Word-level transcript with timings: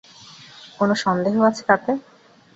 কোনো 0.79 0.93
সন্দেহ 1.03 1.35
আছে 1.49 1.63
তাতে? 1.69 1.91